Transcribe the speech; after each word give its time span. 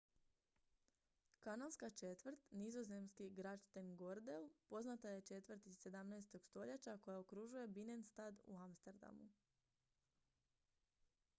kanalska 1.45 1.89
četvrt 1.99 2.45
nizozemski: 2.61 3.27
grachtengordel 3.39 4.47
poznata 4.69 5.09
je 5.11 5.21
četvrt 5.31 5.65
iz 5.67 5.77
17. 5.83 6.37
stoljeća 6.45 6.97
koja 6.97 7.19
okružuje 7.19 7.67
binnenstad 7.67 8.41
u 8.45 8.57
amsterdamu 8.57 9.29